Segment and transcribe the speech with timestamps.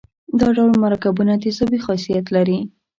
[0.39, 2.59] دا ډول مرکبونه تیزابي خاصیت لري.